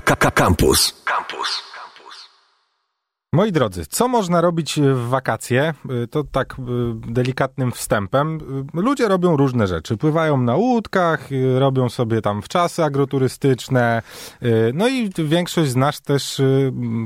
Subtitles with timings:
[0.00, 0.92] Campus.
[1.04, 1.62] Campus.
[3.32, 5.74] Moi drodzy, co można robić w wakacje?
[6.04, 6.62] Y, to tak y,
[7.12, 8.38] delikatnym wstępem.
[8.74, 9.96] Ludzie robią różne rzeczy.
[9.96, 11.28] Pływają na łódkach,
[11.58, 14.02] robią sobie tam wczasy agroturystyczne.
[14.74, 16.42] No i większość z nas też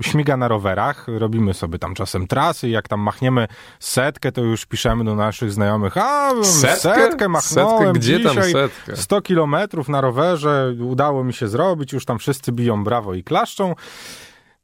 [0.02, 1.06] śmiga na rowerach.
[1.08, 2.68] Robimy sobie tam czasem trasy.
[2.68, 3.48] Jak tam machniemy
[3.80, 5.96] setkę, to już piszemy do naszych znajomych.
[5.96, 7.92] A, setkę, setkę machnąłem setkę?
[7.92, 8.96] Gdzie dzisiaj tam setkę?
[8.96, 10.74] 100 kilometrów na rowerze.
[10.80, 11.92] Udało mi się zrobić.
[11.92, 13.74] Już tam wszyscy biją brawo i klaszczą.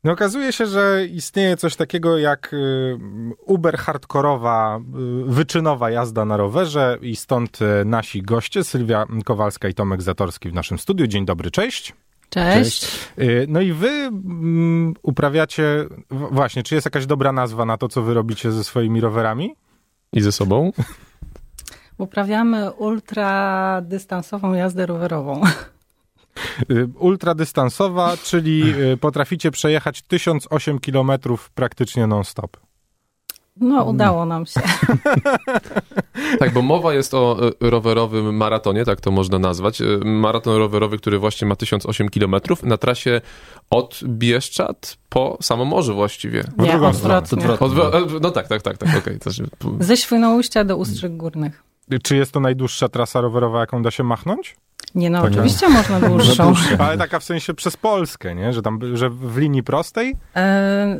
[0.05, 2.99] No okazuje się, że istnieje coś takiego jak y,
[3.46, 4.81] uber hardkorowa,
[5.29, 10.50] y, wyczynowa jazda na rowerze i stąd y, nasi goście, Sylwia Kowalska i Tomek Zatorski
[10.50, 11.07] w naszym studiu.
[11.07, 11.95] Dzień dobry, cześć.
[12.31, 12.81] Cześć.
[12.81, 12.99] cześć.
[13.49, 18.14] No i wy mm, uprawiacie, właśnie, czy jest jakaś dobra nazwa na to, co wy
[18.14, 19.55] robicie ze swoimi rowerami?
[20.13, 20.72] I ze sobą?
[21.99, 25.41] Uprawiamy ultradystansową jazdę rowerową.
[26.71, 31.13] Y, ultradystansowa, czyli y, potraficie przejechać 1008 km
[31.55, 32.56] praktycznie non-stop.
[33.61, 34.61] No, udało nam się.
[36.41, 39.83] tak, bo mowa jest o y, rowerowym maratonie, tak to można nazwać.
[40.05, 43.20] Maraton rowerowy, który właśnie ma 1008 km na trasie
[43.70, 46.45] od Bieszczad po samo morze właściwie.
[46.58, 47.45] Nie, odwrotnie.
[48.20, 49.17] no tak, tak, tak, tak, okej.
[49.17, 49.77] Okay.
[49.80, 51.62] Ze Świnoujścia do Ustrzyk Górnych.
[52.02, 54.56] Czy jest to najdłuższa trasa rowerowa, jaką da się machnąć?
[54.94, 56.55] Nie, no oczywiście można dłuższą.
[56.78, 58.53] Ale taka w sensie przez Polskę, nie?
[58.53, 60.17] Że, tam, że w linii prostej?
[60.36, 60.98] E,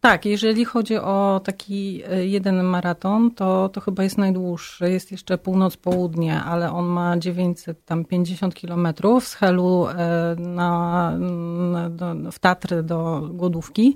[0.00, 4.90] tak, jeżeli chodzi o taki e, jeden maraton, to, to chyba jest najdłuższy.
[4.90, 11.10] Jest jeszcze północ-południe, ale on ma 950 kilometrów z Helu e, na,
[11.72, 13.94] na, do, w Tatry do Głodówki.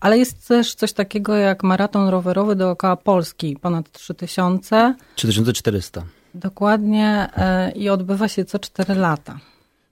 [0.00, 4.94] Ale jest też coś takiego jak maraton rowerowy dookoła Polski, ponad 3000.
[5.16, 6.02] 3400.
[6.34, 9.38] Dokładnie e, i odbywa się co 4 lata.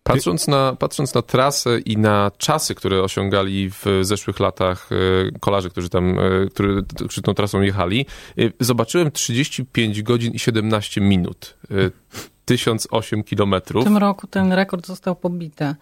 [0.02, 5.70] Patrząc na, patrząc na trasę i na czasy, które osiągali w zeszłych latach e, kolarze,
[5.70, 6.22] którzy tam, e,
[6.54, 8.06] którzy, którzy tą trasą jechali,
[8.60, 11.56] zobaczyłem 35 godzin i 17 minut.
[12.44, 13.84] 1008 kilometrów.
[13.84, 15.74] W tym roku ten rekord został pobity.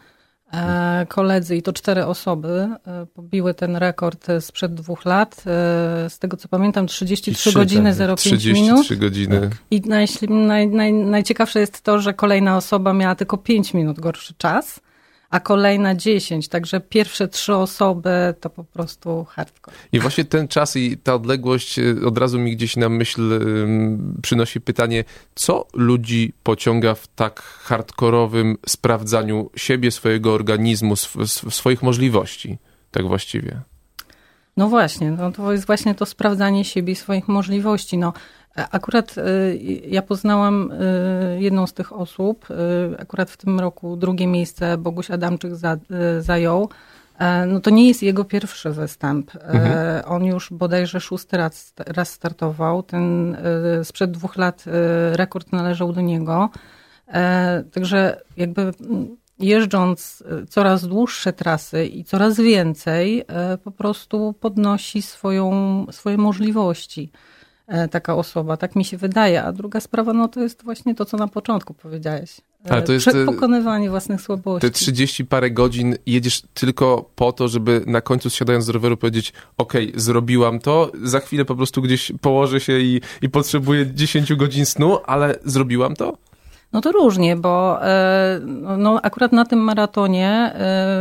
[0.52, 5.38] E, koledzy, i to cztery osoby, e, pobiły ten rekord sprzed dwóch lat.
[5.38, 8.84] E, z tego co pamiętam, 33 godziny 05 33 minut.
[8.84, 9.40] 33 godziny.
[9.40, 9.50] Tak.
[9.70, 14.34] I naj, naj, naj, najciekawsze jest to, że kolejna osoba miała tylko 5 minut gorszy
[14.38, 14.80] czas
[15.30, 16.48] a kolejna 10.
[16.48, 18.10] Także pierwsze trzy osoby
[18.41, 19.76] to po prostu hardcore.
[19.92, 23.41] I właśnie ten czas i ta odległość y, od razu mi gdzieś na myśl
[24.22, 25.04] przynosi pytanie,
[25.34, 30.96] co ludzi pociąga w tak hardkorowym sprawdzaniu siebie, swojego organizmu,
[31.50, 32.58] swoich możliwości,
[32.91, 33.60] tak właściwie.
[34.56, 37.98] No właśnie, no to jest właśnie to sprawdzanie siebie i swoich możliwości.
[37.98, 38.12] No,
[38.54, 42.46] Akurat y, ja poznałam y, jedną z tych osób.
[42.98, 45.76] Akurat w tym roku drugie miejsce Boguś Adamczyk za,
[46.20, 46.68] zajął.
[47.20, 49.34] E, no to nie jest jego pierwszy występ.
[49.34, 50.02] E, mhm.
[50.06, 52.82] On już bodajże szósty raz, raz startował.
[52.82, 53.36] Ten
[53.84, 54.64] sprzed dwóch lat
[55.12, 56.50] rekord należał do niego.
[57.08, 58.72] E, także jakby
[59.38, 63.24] jeżdżąc coraz dłuższe trasy i coraz więcej,
[63.64, 67.12] po prostu podnosi swoją, swoje możliwości.
[67.70, 69.42] E, taka osoba, tak mi się wydaje.
[69.42, 72.41] A druga sprawa, no to jest właśnie to, co na początku powiedziałeś.
[72.66, 74.69] E, Ale to jest e, pokonywanie własnych słabości.
[74.69, 79.32] Te 30 parę godzin jedziesz tylko po to, żeby na końcu zsiadając z roweru powiedzieć,
[79.59, 84.66] ok, zrobiłam to, za chwilę po prostu gdzieś położę się i, i potrzebuję 10 godzin
[84.66, 86.16] snu, ale zrobiłam to?
[86.72, 87.78] No to różnie, bo
[88.78, 90.54] no, akurat na tym maratonie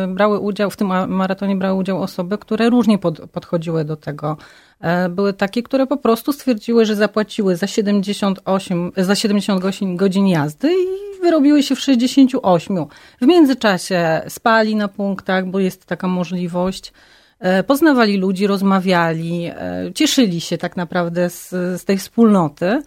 [0.07, 4.38] brały udział, w tym maratonie brały udział osoby, które różnie pod, podchodziły do tego.
[4.81, 10.72] E, były takie, które po prostu stwierdziły, że zapłaciły za 78, za 78 godzin jazdy
[10.74, 12.85] i wyrobiły się w 68.
[13.22, 16.94] W międzyczasie spali na punktach, bo jest taka możliwość.
[17.40, 22.81] E, poznawali ludzi, rozmawiali, e, cieszyli się tak naprawdę z, z tej wspólnoty.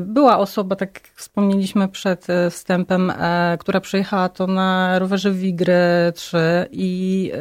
[0.00, 3.12] Była osoba, tak jak wspomnieliśmy przed wstępem,
[3.58, 5.74] która przejechała to na rowerze Wigry
[6.14, 6.38] 3
[6.70, 7.32] i,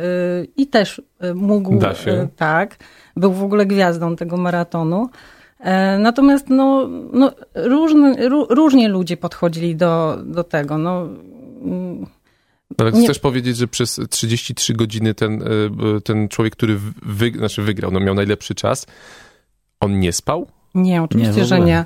[0.57, 1.01] i też
[1.35, 1.79] mógł.
[1.79, 2.27] Da się.
[2.35, 2.77] Tak
[3.19, 5.09] był w ogóle gwiazdą tego maratonu.
[5.59, 10.77] E, natomiast no, no, różny, ró, różnie ludzie podchodzili do, do tego.
[10.77, 11.07] No,
[11.61, 12.05] mm,
[12.77, 13.03] ale nie...
[13.03, 17.99] chcesz powiedzieć, że przez 33 godziny ten, e, ten człowiek, który wy, znaczy wygrał, no
[17.99, 18.85] miał najlepszy czas,
[19.79, 20.47] on nie spał?
[20.75, 21.85] Nie, oczywiście, nie, że nie.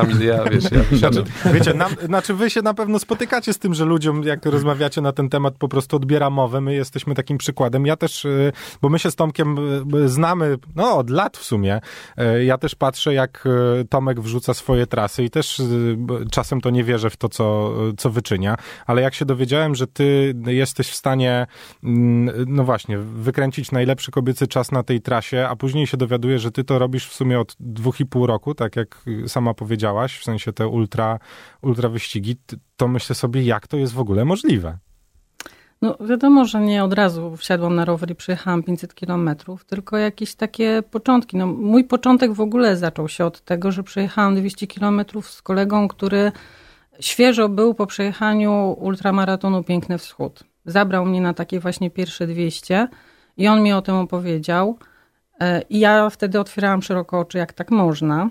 [0.00, 3.74] Kamil, ja, wiesz, ja znaczy, Wiecie, nam, znaczy wy się na pewno spotykacie z tym,
[3.74, 6.60] że ludziom, jak rozmawiacie na ten temat, po prostu odbiera mowę.
[6.60, 7.86] My jesteśmy takim przykładem.
[7.86, 8.52] Ja też, y,
[8.82, 9.56] bo my się z Tomkiem
[9.94, 11.80] y, znamy, no od lat w sumie.
[12.38, 13.48] Y, ja też patrzę, jak
[13.90, 15.62] Tomek wrzuca swoje trasy i też
[16.30, 18.56] czasem to nie wierzę w to, co, co wyczynia,
[18.86, 21.46] ale jak się dowiedziałem, że ty jesteś w stanie,
[21.84, 26.52] mm, no właśnie, wykręcić najlepszy kobiecy czas na tej trasie, a później się dowiaduję, że
[26.52, 30.24] ty to robisz w sumie od dwóch i pół roku, tak jak sama powiedziałaś, w
[30.24, 31.18] sensie te ultra,
[31.62, 32.36] ultra wyścigi,
[32.76, 34.78] to myślę sobie, jak to jest w ogóle możliwe.
[35.82, 40.34] No wiadomo, że nie od razu wsiadłam na rower i przejechałam 500 kilometrów, tylko jakieś
[40.34, 41.36] takie początki.
[41.36, 45.88] No, mój początek w ogóle zaczął się od tego, że przejechałam 200 kilometrów z kolegą,
[45.88, 46.32] który
[47.00, 50.44] świeżo był po przejechaniu ultramaratonu Piękny Wschód.
[50.64, 52.88] Zabrał mnie na takie właśnie pierwsze 200
[53.36, 54.78] i on mi o tym opowiedział.
[55.40, 58.30] E, I ja wtedy otwierałam szeroko oczy, jak tak można.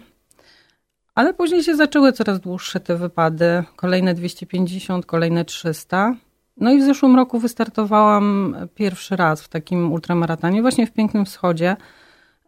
[1.16, 3.64] Ale później się zaczęły coraz dłuższe te wypady.
[3.76, 6.16] Kolejne 250, kolejne 300.
[6.58, 11.76] No i w zeszłym roku wystartowałam pierwszy raz w takim ultramaratonie, właśnie w Pięknym Wschodzie.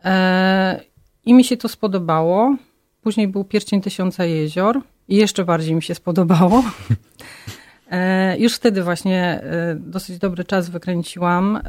[0.05, 0.81] E,
[1.25, 2.55] I mi się to spodobało.
[3.01, 6.63] Później był Pierścień Tysiąca Jezior i jeszcze bardziej mi się spodobało.
[7.91, 9.41] E, już wtedy właśnie
[9.75, 11.59] dosyć dobry czas wykręciłam.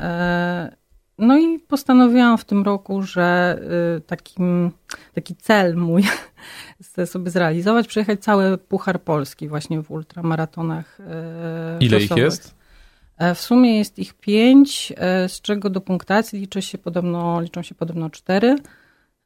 [1.19, 3.59] No i postanowiłam w tym roku, że
[3.97, 4.71] y, takim,
[5.15, 6.03] taki cel mój
[6.85, 11.01] chcę sobie zrealizować, przejechać cały Puchar Polski właśnie w ultramaratonach.
[11.01, 11.05] Y,
[11.81, 12.59] Ile ich jest?
[13.19, 17.63] E, w sumie jest ich pięć, e, z czego do punktacji liczy się podobno, liczą
[17.63, 18.57] się podobno cztery.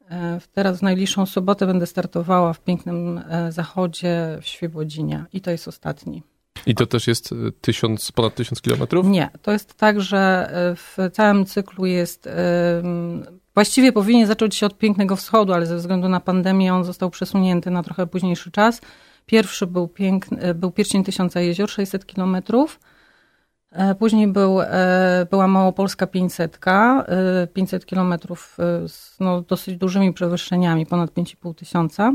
[0.09, 5.67] E, teraz w najbliższą sobotę będę startowała w pięknym zachodzie w Świebodzinie i to jest
[5.67, 6.23] ostatni.
[6.65, 9.05] I to też jest e, tysiąc, ponad tysiąc kilometrów?
[9.05, 12.29] Nie, to jest tak, że e, w całym cyklu jest.
[13.53, 17.71] Właściwie powinien zacząć się od Pięknego Wschodu, ale ze względu na pandemię on został przesunięty
[17.71, 18.81] na trochę późniejszy czas.
[19.25, 22.79] Pierwszy był, piękny, e, był Pierścień Tysiąca Jezior, 600 kilometrów.
[23.99, 24.59] Później był,
[25.29, 26.59] była Małopolska 500,
[27.53, 28.57] 500 kilometrów
[28.87, 32.13] z no, dosyć dużymi przewyższeniami, ponad 5,5 tysiąca.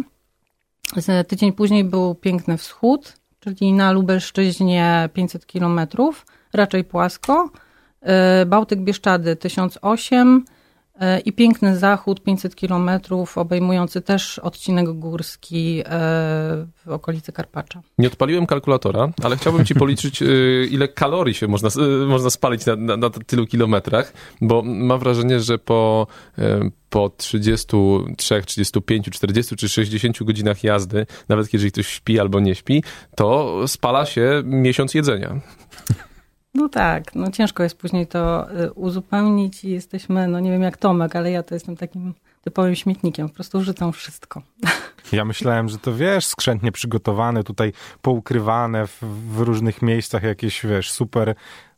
[1.29, 5.81] Tydzień później był Piękny Wschód, czyli na Lubelszczyźnie 500 km,
[6.53, 7.51] raczej płasko.
[8.01, 10.58] E, Bałtyk Bieszczady 1008 e,
[11.25, 12.91] i piękny zachód 500 km,
[13.37, 15.85] obejmujący też odcinek górski e,
[16.87, 17.83] w okolicy Karpacza.
[17.99, 20.23] Nie odpaliłem kalkulatora, ale chciałbym ci policzyć,
[20.71, 21.69] ile kalorii się można,
[22.07, 26.07] można spalić na, na, na tylu kilometrach, bo mam wrażenie, że po
[26.91, 32.83] po 33, 35, 40 czy 60 godzinach jazdy, nawet jeżeli ktoś śpi albo nie śpi,
[33.17, 35.41] to spala się miesiąc jedzenia.
[36.59, 40.77] No tak, no ciężko jest później to y, uzupełnić i jesteśmy, no nie wiem jak
[40.77, 44.43] Tomek, ale ja to jestem takim typowym śmietnikiem, po prostu wrzucam wszystko.
[45.13, 47.73] Ja myślałem, że to wiesz, skrzętnie przygotowane, tutaj
[48.03, 49.03] poukrywane w,
[49.35, 51.35] w różnych miejscach jakieś, wiesz, super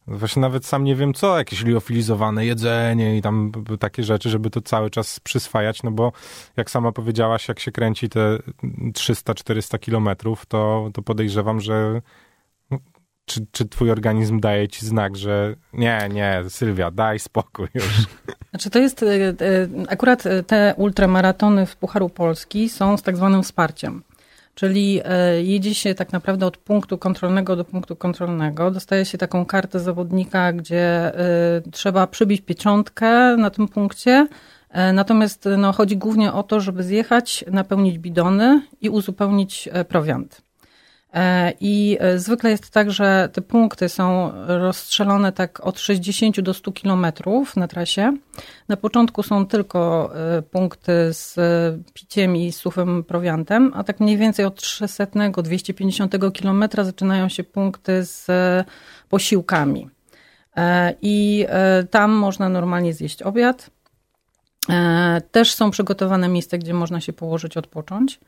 [0.06, 4.60] Właśnie nawet sam nie wiem co, jakieś liofilizowane jedzenie i tam takie rzeczy, żeby to
[4.60, 6.12] cały czas przyswajać, no bo
[6.56, 8.38] jak sama powiedziałaś, jak się kręci te
[8.92, 12.02] 300-400 kilometrów, to, to podejrzewam, że
[13.24, 18.06] czy, czy twój organizm daje ci znak, że nie, nie, Sylwia, daj spokój już.
[18.50, 19.34] Znaczy to jest, e, e,
[19.88, 24.02] akurat te ultramaratony w Pucharu Polski są z tak zwanym wsparciem.
[24.54, 28.70] Czyli e, jedzie się tak naprawdę od punktu kontrolnego do punktu kontrolnego.
[28.70, 34.26] Dostaje się taką kartę zawodnika, gdzie e, trzeba przybić pieczątkę na tym punkcie.
[34.70, 40.42] E, natomiast no, chodzi głównie o to, żeby zjechać, napełnić bidony i uzupełnić prowiant.
[41.14, 46.54] E, I e, zwykle jest tak, że te punkty są rozstrzelone tak od 60 do
[46.54, 48.16] 100 kilometrów na trasie.
[48.68, 51.36] Na początku są tylko e, punkty z
[51.94, 58.26] piciem i suchym prowiantem, a tak mniej więcej od 300-250 kilometra zaczynają się punkty z
[59.08, 59.88] posiłkami.
[61.02, 61.46] I
[61.90, 63.70] tam można normalnie zjeść obiad.
[65.30, 68.20] Też są przygotowane miejsca, gdzie można się położyć, odpocząć.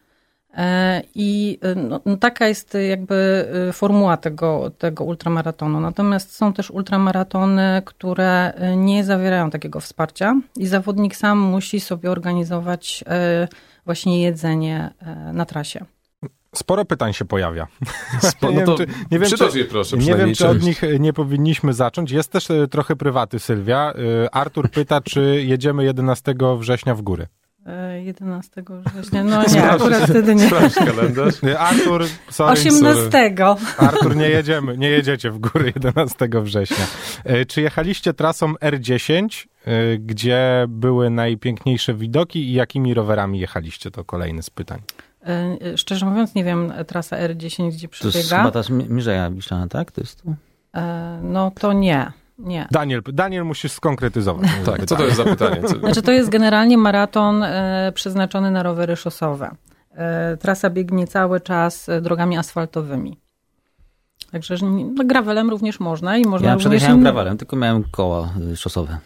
[0.54, 5.80] E, I e, no, no, taka jest jakby e, formuła tego, tego ultramaratonu.
[5.80, 13.04] Natomiast są też ultramaratony, które nie zawierają takiego wsparcia i zawodnik sam musi sobie organizować
[13.84, 14.90] właśnie jedzenie
[15.32, 15.84] na trasie.
[16.54, 17.66] Sporo pytań się pojawia.
[18.20, 18.76] Spo, no
[19.10, 22.10] nie wiem, czy, je proszę, nie wiem, czy od nich nie powinniśmy zacząć.
[22.10, 23.92] Jest też trochę prywaty, Sylwia.
[24.32, 27.26] Artur pyta, czy jedziemy 11 września w góry.
[28.02, 29.24] 11 września.
[29.32, 30.46] No nie, akurat wtedy nie.
[30.46, 31.34] Sprawdź kalendarz.
[31.58, 32.52] Artur, sorry.
[32.52, 33.34] 18.
[33.78, 36.86] Artur, nie jedziemy, nie jedziecie w góry 11 września.
[37.24, 43.90] E, czy jechaliście trasą R10, e, gdzie były najpiękniejsze widoki i jakimi rowerami jechaliście?
[43.90, 44.80] To kolejny z pytań.
[45.26, 48.38] E, szczerze mówiąc, nie wiem, trasa R10, gdzie To jest przebiega.
[48.38, 49.92] chyba ta Mierzeja Wiślana, tak?
[49.92, 50.34] To jest tu?
[51.22, 52.68] No to nie, nie.
[52.70, 54.48] Daniel, Daniel musisz skonkretyzować.
[54.66, 55.62] Tak, co to jest za pytanie?
[55.62, 55.78] Co...
[55.78, 59.56] Znaczy to jest generalnie maraton e, przeznaczony na rowery szosowe.
[59.94, 63.20] E, trasa biegnie cały czas e, drogami asfaltowymi.
[64.32, 66.66] Także no, gravelem również można i można Ja również...
[66.66, 68.98] przedjechałem inny- gravelem, tylko miałem koła y, szosowe.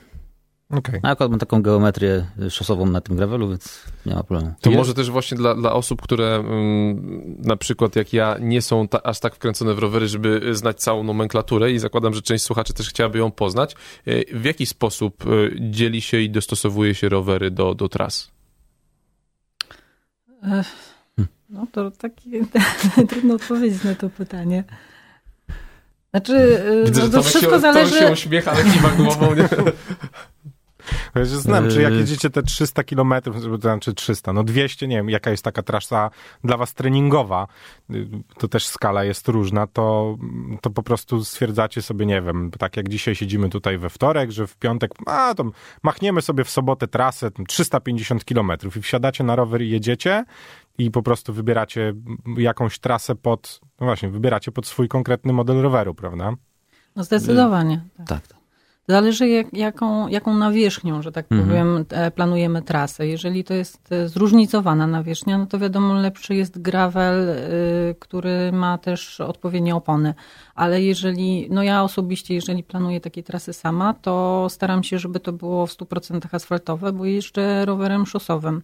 [0.71, 1.01] Okej.
[1.03, 4.55] A akurat mam taką geometrię szosową na tym gravelu, więc nie ma problemu.
[4.61, 8.63] To Jest- może też właśnie dla, dla osób, które mm, na przykład jak ja nie
[8.63, 12.45] są ta, aż tak wkręcone w rowery, żeby znać całą nomenklaturę i zakładam, że część
[12.45, 13.75] słuchaczy też chciałaby ją poznać.
[14.09, 18.31] Y, W jaki sposób y, dzieli się i dostosowuje się rowery do, do tras?
[21.49, 22.31] No to takie
[23.09, 24.65] trudno odpowiedzieć na to pytanie.
[26.11, 27.99] Znaczy, e, no, to wszystko się, zależy...
[27.99, 29.35] Się uśmiecha, ale kiwa głową.
[29.35, 29.49] Nie?
[31.15, 31.99] Ja się znam, czy jak Yy.
[31.99, 36.11] jedziecie te 300 kilometrów, to znaczy 300, no 200, nie wiem, jaka jest taka trasa
[36.45, 37.47] dla was treningowa,
[37.91, 40.17] y, to też skala jest różna, to,
[40.61, 44.47] to po prostu stwierdzacie sobie, nie wiem, tak jak dzisiaj siedzimy tutaj we wtorek, że
[44.47, 45.45] w piątek, a to
[45.83, 50.25] machniemy sobie w sobotę trasę tam 350 kilometrów i wsiadacie na rower i jedziecie
[50.79, 51.95] i po prostu wybieracie
[52.39, 56.33] jakąś trasę pod, no właśnie, wybieracie pod swój konkretny model roweru, prawda?
[56.97, 57.85] No zdecydowanie.
[57.97, 58.07] Tak.
[58.09, 58.36] Tak.
[58.89, 61.49] Zależy jak, jaką, jaką nawierzchnią, że tak Mhm.
[61.49, 63.07] powiem, e, planujemy trasę.
[63.07, 68.79] Jeżeli to jest e, zróżnicowana nawierzchnia, no to wiadomo, lepszy jest gravel, y, który ma
[68.79, 70.15] też odpowiednie opony.
[70.55, 75.33] Ale jeżeli, no ja osobiście, jeżeli planuję takie trasy sama, to staram się, żeby to
[75.33, 78.63] było w 100% asfaltowe, bo jeżdżę rowerem szosowym.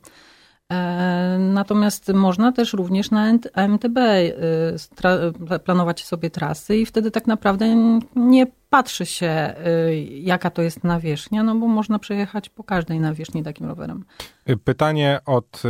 [0.73, 7.26] E, Natomiast można też również na NT AMTB y, planować sobie trasy i wtedy tak
[7.26, 7.76] naprawdę
[8.17, 13.43] nie patrzy się, y, jaka to jest nawierzchnia, no bo można przejechać po każdej nawierzchni
[13.43, 14.05] takim rowerem.
[14.50, 15.62] Y, Pytanie od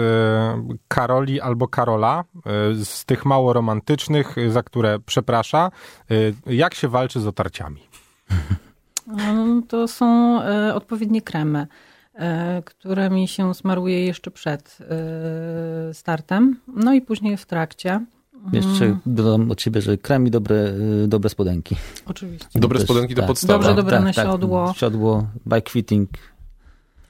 [0.88, 2.24] Karoli albo Karola,
[2.74, 5.70] z tych mało romantycznych, za które przeprasza.
[6.46, 7.80] Jak się walczy z otarciami?
[9.68, 10.38] To są
[10.74, 11.66] odpowiednie kremy,
[12.64, 18.00] które mi się smaruje jeszcze przed e, startem, no i później w trakcie.
[18.52, 20.56] Jeszcze Mm, dodam od siebie, że krem i dobre,
[21.04, 21.76] y, dobre spodenki.
[22.06, 22.60] Oczywiście.
[22.60, 23.28] Dobre Też- spodenki to tak.
[23.28, 23.52] podstawa.
[23.52, 24.72] Dobrze dobrane siodło.
[24.76, 26.10] Siodło, bike fitting.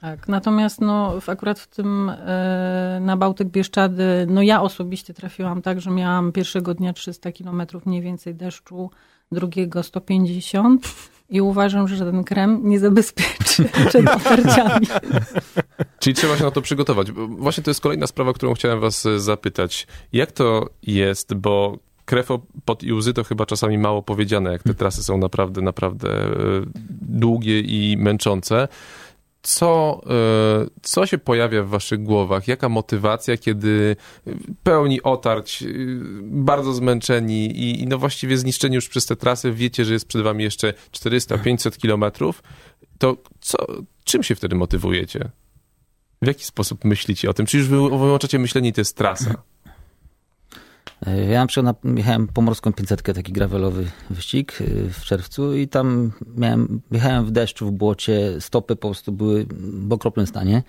[0.03, 5.63] Tak, natomiast no, w, akurat w tym e, na Bałtyk Bieszczady, no ja osobiście trafiłam
[5.63, 8.91] tak, że miałam pierwszego dnia 300 km mniej więcej deszczu,
[9.33, 10.95] drugiego 150
[11.31, 14.87] i uważam, że ten krem nie zabezpieczy przed otarciami.
[15.99, 17.13] Czyli trzeba się na to przygotować.
[17.13, 19.87] Bo Właśnie to jest kolejna sprawa, którą chciałem was zapytać.
[20.13, 22.29] Jak to jest, bo krew
[22.65, 26.31] pot i łzy to chyba czasami mało powiedziane, jak te trasy są naprawdę, naprawdę e,
[27.01, 28.69] długie i męczące.
[29.43, 32.49] Co, e, co się pojawia w waszych głowach?
[32.49, 33.97] Jaka motywacja, kiedy
[34.63, 35.67] pełni otarć, e,
[36.23, 40.23] bardzo zmęczeni i, i no właściwie zniszczeni już przez te trasy, wiecie, że jest przed
[40.23, 42.43] wami jeszcze 400-500 kilometrów,
[42.99, 43.59] to co,
[44.05, 45.31] czym się wtedy motywujecie?
[46.23, 47.47] W jaki sposób myślicie o tym?
[47.47, 49.43] Czy już wy wyłączacie myślenie to jest trasa?
[51.09, 56.13] Y, Ja na przykład jechałem pomorską 500, taki gravelowy wyścig y, w czerwcu i tam
[56.37, 59.47] miałem, jechałem w deszczu, w błocie, stopy po prostu były
[59.89, 60.63] w okropnym stanie.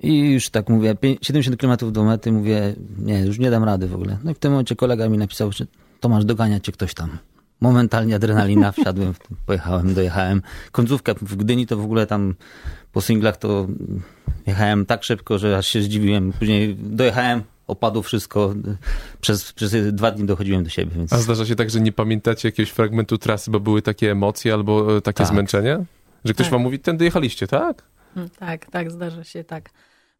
[0.00, 3.88] I już tak mówię, pię- 70 km do mety, mówię, nie, już nie dam rady
[3.88, 4.18] w ogóle.
[4.24, 5.66] No i w tym momencie kolega mi napisał, że
[6.00, 7.18] Tomasz, dogania cię ktoś tam.
[7.60, 9.14] Momentalnie adrenalina, wsiadłem,
[9.46, 10.42] pojechałem, dojechałem.
[10.72, 12.34] Końcówkę w Gdyni to w ogóle tam
[12.92, 13.66] po singlach to
[14.46, 16.32] jechałem tak szybko, że aż się zdziwiłem.
[16.32, 18.54] Później dojechałem, opadło wszystko.
[19.20, 22.48] Przez, przez dwa dni dochodziłem do siebie, więc A zdarza się tak, że nie pamiętacie
[22.48, 25.26] jakiegoś fragmentu trasy, bo były takie emocje albo e, takie Tak.
[25.26, 25.84] zmęczenie?
[26.24, 26.52] Że ktoś Tak.
[26.52, 27.82] wam mówi, tędy jechaliście, tak?
[28.16, 29.70] Mm, Tak, tak, zdarza się tak.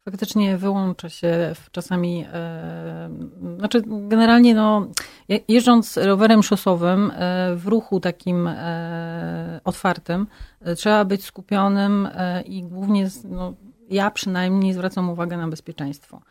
[0.05, 3.09] Faktycznie wyłącza się w- czasami, e,
[3.57, 4.87] znaczy generalnie no,
[5.29, 10.27] je- jeżdżąc rowerem szosowym e, w ruchu takim e, otwartym,
[10.61, 13.53] e, trzeba być skupionym e, i głównie, z- no,
[13.89, 16.21] ja przynajmniej zwracam uwagę na bezpieczeństwo.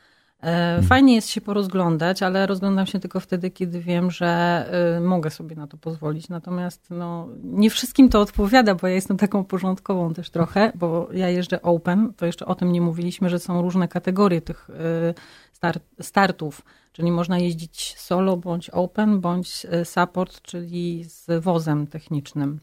[0.43, 4.27] E, Fajnie jest się porozglądać, ale rozglądam się tylko wtedy, kiedy wiem, że
[4.97, 6.29] e, mogę sobie na to pozwolić.
[6.29, 11.29] Natomiast no, nie wszystkim to odpowiada, bo ja jestem taką porządkową też trochę, bo ja
[11.29, 15.15] jeżdżę open, to jeszcze o tym nie mówiliśmy, że są różne kategorie tych e,
[15.53, 22.61] start, startów, czyli można jeździć solo bądź open, bądź e, support, czyli z wozem technicznym.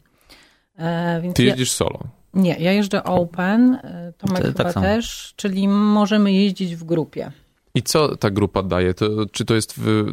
[0.78, 2.00] E, Więc Ty ja, jedziesz solo.
[2.34, 3.78] nie, ja jeżdżę open,
[4.18, 7.32] Tomek To chyba tak też, czyli możemy jeździć w grupie.
[7.76, 8.94] I co ta grupa daje?
[8.94, 10.12] To, czy to jest w,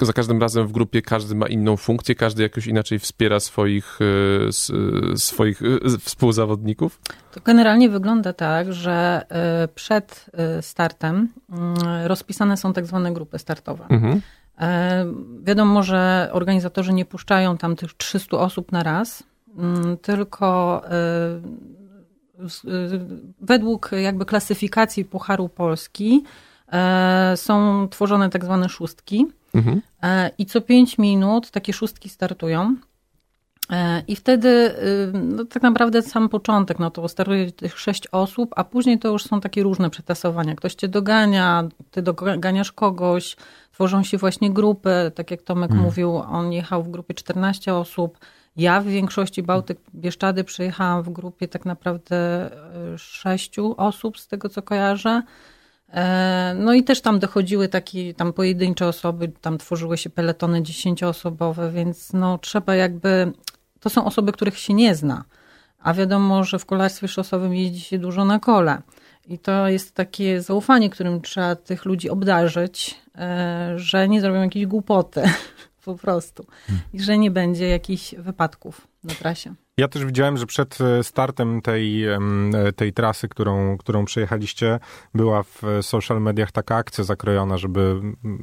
[0.00, 3.98] za każdym razem w grupie każdy ma inną funkcję, każdy jakoś inaczej wspiera swoich,
[4.48, 7.00] e, swoich e, współzawodników?
[7.32, 10.26] To generalnie wygląda tak, że e, przed
[10.60, 11.76] startem mm,
[12.06, 13.86] rozpisane są tak zwane grupy startowe.
[13.88, 14.20] Mhm.
[15.42, 19.22] Wiadomo, że organizatorzy nie puszczają tam tych 300 osób na raz,
[19.58, 20.82] mm, tylko
[23.40, 26.47] według jakby klasyfikacji Pucharu Polski E,
[27.36, 29.82] są tworzone tak zwane szóstki mhm.
[30.02, 32.76] E, i co pięć minut takie szóstki startują.
[33.72, 38.52] E, I wtedy y, no, tak naprawdę sam początek, no to startuje tych sześć osób,
[38.56, 40.54] a później to już są takie różne przetasowania.
[40.54, 43.36] Ktoś cię dogania, ty doganiasz kogoś,
[43.72, 45.86] tworzą się właśnie grupy, tak jak Tomek mhm.
[45.86, 48.18] mówił, on jechał w grupie 14 osób.
[48.56, 52.50] Ja w większości Bałtyk Bieszczady przyjechałam w grupie tak naprawdę
[52.96, 55.22] sześciu osób, z tego co kojarzę.
[55.92, 61.70] E, no i też tam dochodziły takie tam pojedyncze osoby, tam tworzyły się peletony dziesięcioosobowe,
[61.70, 63.32] więc no trzeba jakby,
[63.80, 65.24] to są osoby, których się nie zna,
[65.78, 68.82] a wiadomo, że w kolarstwie szosowym jeździ się dużo na kole.
[69.28, 74.66] I to jest takie zaufanie, którym trzeba tych ludzi obdarzyć, e, że nie zrobią jakiejś
[74.66, 75.22] głupoty
[75.88, 76.46] po prostu
[76.92, 79.54] i że nie będzie jakichś wypadków na trasie.
[79.78, 82.18] Ja też widziałem, że przed e, startem tej, e,
[82.76, 84.80] tej trasy, którą, którą przejechaliście,
[85.14, 88.00] była w social mediach taka akcja zakrojona, żeby,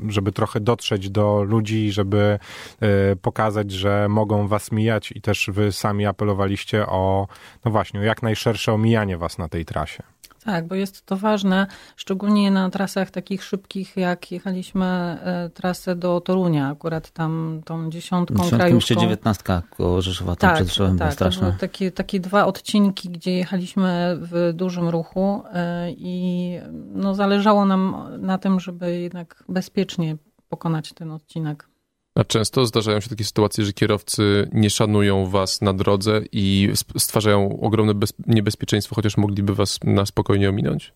[0.08, 2.40] żeby trochę dotrzeć do ludzi, żeby
[2.80, 7.28] e, pokazać, że mogą was mijać i też wy sami apelowaliście o,
[7.66, 10.04] no właśnie, o jak najszersze omijanie was na tej trasie.
[10.46, 16.22] Tak, bo jest to ważne, szczególnie na trasach takich szybkich, jak jechaliśmy e, trasę do
[16.22, 18.76] Torunia, akurat tam tą dziesiątką Dziesiątką krajówką.
[18.76, 21.56] jeszcze dziewiętnastka koło Rzeszowa, tam tak, przed Rzeszowem tak, straszne.
[21.60, 26.52] Takie, takie dwa odcinki, gdzie jechaliśmy w dużym ruchu e, i
[26.94, 30.18] no, zależało nam na tym, żeby jednak bezpiecznie
[30.50, 31.68] pokonać ten odcinek.
[32.16, 37.60] A często zdarzają się takie sytuacje, że kierowcy nie szanują was na drodze i stwarzają
[37.60, 37.94] ogromne
[38.28, 40.94] niebezpieczeństwo, chociaż mogliby was na spokojnie ominąć?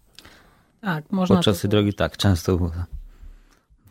[0.81, 1.35] Tak, można.
[1.35, 2.71] Podczas tej drogi tak, często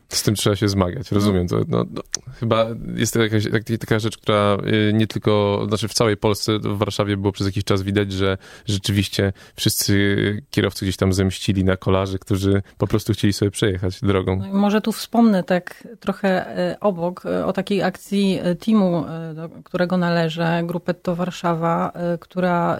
[0.08, 1.48] z tym trzeba się zmagać, rozumiem.
[1.48, 2.02] To, no, no,
[2.40, 3.44] chyba jest to jakaś
[3.80, 4.56] taka rzecz, która
[4.88, 8.38] y, nie tylko, znaczy w całej Polsce, w Warszawie było przez jakiś czas widać, że
[8.66, 14.36] rzeczywiście wszyscy kierowcy gdzieś tam zemścili na kolarzy, którzy po prostu chcieli sobie przejechać drogą.
[14.36, 19.96] No może tu wspomnę tak trochę y, obok y, o takiej akcji teamu, do którego
[19.96, 22.78] należę, Grupetto Warszawa, która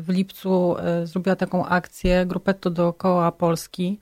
[0.00, 3.98] w lipcu zrobiła taką akcję Grupetto dookoła Polski,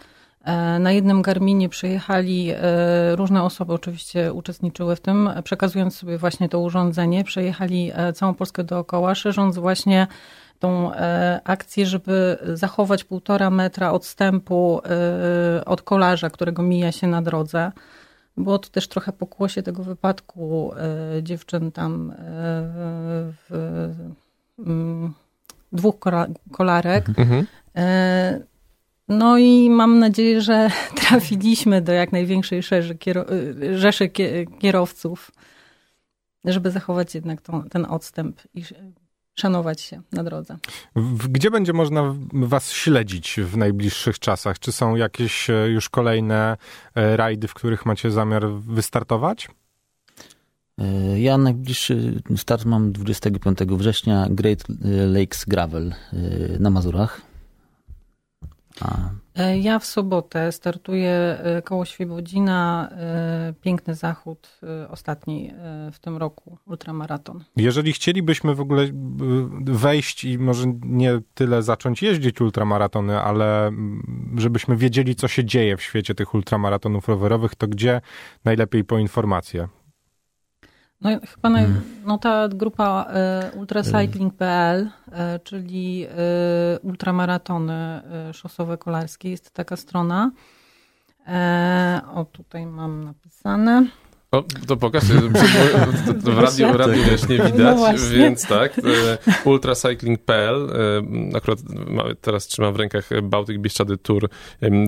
[0.81, 6.61] na jednym Garminie przejechali e, różne osoby, oczywiście uczestniczyły w tym, przekazując sobie właśnie to
[6.61, 7.25] urządzenie.
[7.25, 10.07] Przejechali e, całą Polskę dookoła, szerząc właśnie
[10.59, 10.91] tą
[11.45, 14.81] akcję, żeby zachować półtora metra odstępu
[15.67, 17.73] od kolarza, którego mija się na drodze.
[18.37, 20.73] Było to też trochę pokłosie tego wypadku
[21.23, 22.13] dziewczyn tam
[23.33, 23.47] w,
[24.59, 25.11] w
[25.73, 25.97] dwóch
[26.53, 27.09] kolarek.
[27.09, 27.47] Mhm.
[29.09, 32.63] No i mam nadzieję, że trafiliśmy do jak największej
[33.75, 34.11] rzeszy
[34.59, 35.31] kierowców,
[36.45, 38.65] żeby zachować jednak tą, ten odstęp i
[39.35, 40.59] szanować się na drodze.
[41.29, 44.59] Gdzie będzie można was śledzić w najbliższych czasach?
[44.59, 46.57] Czy są jakieś e, już kolejne
[46.95, 49.49] e, rajdy, w których macie zamiar wystartować?
[50.79, 54.65] E, ja najbliższy start mam 25 września Great
[55.07, 55.95] Lakes Gravel
[56.61, 57.34] na Mazurach.
[58.81, 59.11] A.
[59.35, 65.53] E, ja w sobotę startuję e, koło Świebodzina, e, piękny zachód, ostatni
[65.93, 67.45] w tym roku, ultramaraton.
[67.57, 68.87] Jeżeli chcielibyśmy w ogóle
[69.65, 73.73] wejść i może nie tyle zacząć jeździć ultramaratony, ale
[74.37, 78.01] żebyśmy wiedzieli, co się dzieje w świecie tych ultramaratonów rowerowych, to gdzie
[78.45, 79.69] najlepiej po informacje?
[81.05, 81.83] No chyba naj, hmm.
[82.07, 83.07] no ta grupa
[83.55, 86.09] y, ultracycling.pl, y, czyli y,
[86.83, 90.31] ultramaratony y, szosowe kolarskie, jest taka strona.
[91.27, 93.87] E, o, tutaj mam napisane.
[94.35, 98.81] O, to pokaż, w radiu, radiu też nie widać, no więc tak,
[99.45, 100.71] ultracycling.pl,
[101.37, 101.59] akurat
[102.21, 104.29] teraz trzymam w rękach Bałtyk Bieszczady Tour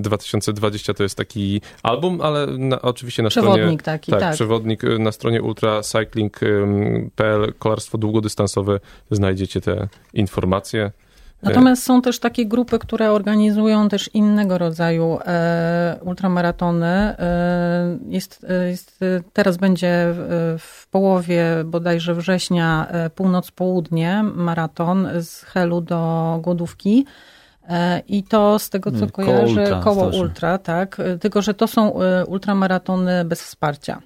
[0.01, 3.79] 2020, to jest taki album, ale na, oczywiście na przewodnik stronie...
[3.79, 4.35] taki, tak, tak.
[4.35, 8.81] przewodnik y, na stronie ultracycling.pl, kolarstwo długodystansowe,
[9.11, 10.93] znajdziecie te informacje.
[11.43, 16.87] Natomiast są też takie grupy, które organizują też innego rodzaju e, ultramaratony.
[16.87, 19.01] E, jest, e, jest,
[19.33, 20.15] teraz będzie
[20.59, 27.07] w połowie bodajże września północ-południe maraton z Helu do Głodówki.
[27.69, 31.01] E, I to z tego, co Mm, koło kojarzę, ultra, koło ultra, tak.
[31.01, 34.03] E, Tylko, że to są e, ultramaratony bez wsparcia.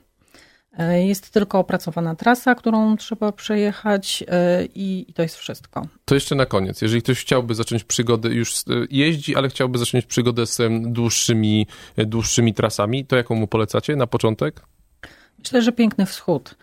[0.79, 5.87] E, Jest tylko opracowana trasa, którą trzeba przejechać e, i, i to jest wszystko.
[6.05, 6.83] To jeszcze na koniec.
[6.83, 12.55] Jeżeli ktoś chciałby zacząć przygodę, już e, jeździ, ale chciałby zacząć przygodę z dłuższymi, dłuższymi
[12.55, 14.63] trasami, to jaką mu polecacie na początek?
[15.39, 16.55] Myślę, że piękny wschód.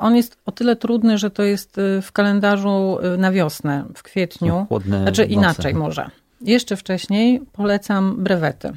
[0.00, 4.66] On jest o tyle trudny, że to jest w kalendarzu na wiosnę, w kwietniu.
[4.68, 5.32] Chłodne Znaczy noce.
[5.32, 6.10] inaczej może.
[6.40, 8.72] Jeszcze wcześniej polecam brewety.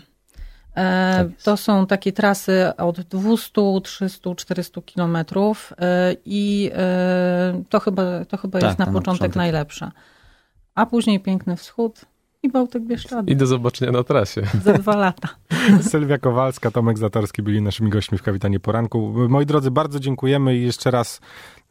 [0.78, 7.80] E, Tak to są takie trasy od 200, 300, 400 kilometrów e, i e, to
[7.80, 9.36] chyba, to chyba Tak, jest na to na początek początek.
[9.36, 9.92] najlepsze.
[10.76, 12.02] A później piękny wschód
[12.44, 14.42] i Bałtyk Bieszczady I do zobaczenia na trasie.
[14.64, 15.30] za dwa lata.
[15.92, 19.14] Sylwia Kowalska, Tomek Zatorski byli naszymi gośćmi w Kapitanie Poranku.
[19.30, 21.22] Moi drodzy, bardzo dziękujemy i jeszcze raz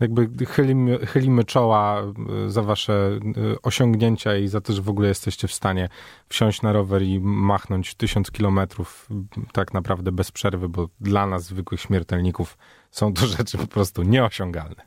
[0.01, 2.03] jakby chylimy, chylimy czoła
[2.47, 3.19] y, za wasze
[3.53, 5.89] y, osiągnięcia i za to, że w ogóle jesteście w stanie
[6.29, 11.45] wsiąść na rower i machnąć tysiąc kilometrów y, tak naprawdę bez przerwy, bo dla nas,
[11.45, 12.59] zwykłych śmiertelników,
[12.91, 14.83] są to rzeczy po prostu nieosiągalne.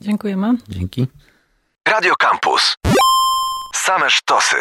[0.00, 0.56] Dziękujemy.
[0.68, 1.06] Dzięki.
[1.88, 2.76] Radio Campus.
[3.74, 4.56] Same sztosy.